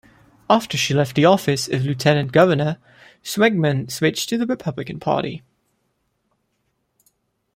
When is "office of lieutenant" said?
1.25-2.31